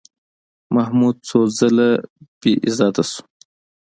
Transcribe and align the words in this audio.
محمود 0.75 1.15
څو 1.27 1.39
ځله 1.57 1.89
بېعزتي 2.39 3.03
شو. 3.11 3.21